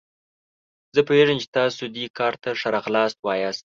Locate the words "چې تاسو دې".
1.41-2.05